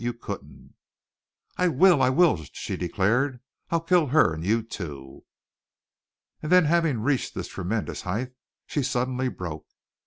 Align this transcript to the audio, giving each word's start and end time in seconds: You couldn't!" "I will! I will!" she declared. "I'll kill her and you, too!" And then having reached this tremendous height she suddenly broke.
You 0.03 0.13
couldn't!" 0.15 0.73
"I 1.57 1.67
will! 1.67 2.01
I 2.01 2.09
will!" 2.09 2.43
she 2.53 2.75
declared. 2.75 3.39
"I'll 3.69 3.81
kill 3.81 4.07
her 4.07 4.33
and 4.33 4.43
you, 4.43 4.63
too!" 4.63 5.25
And 6.41 6.51
then 6.51 6.65
having 6.65 7.01
reached 7.01 7.35
this 7.35 7.49
tremendous 7.49 8.01
height 8.01 8.33
she 8.65 8.81
suddenly 8.81 9.29
broke. 9.29 9.67